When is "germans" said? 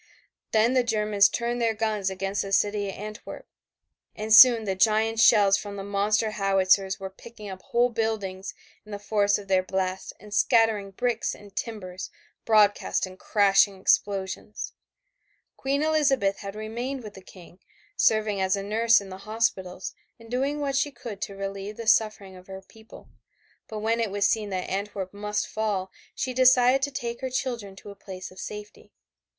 0.83-1.29